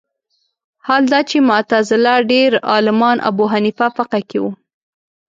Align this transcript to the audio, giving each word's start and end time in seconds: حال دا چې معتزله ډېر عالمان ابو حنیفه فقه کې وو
حال 0.85 1.03
دا 1.13 1.19
چې 1.29 1.37
معتزله 1.49 2.13
ډېر 2.31 2.51
عالمان 2.71 3.17
ابو 3.29 3.43
حنیفه 3.53 3.87
فقه 3.97 4.19
کې 4.29 4.37
وو 4.43 4.51